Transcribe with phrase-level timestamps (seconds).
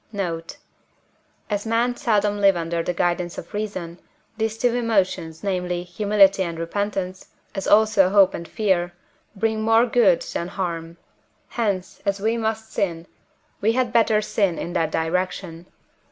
[0.11, 0.57] Note.
[1.47, 3.99] As men seldom live under the guidance of reason,
[4.35, 8.93] these two emotions, namely, Humility and Repentance, as also Hope and Fear,
[9.35, 10.97] bring more good than harm;
[11.49, 13.05] hence, as we must sin,
[13.61, 15.67] we had better sin in that direction.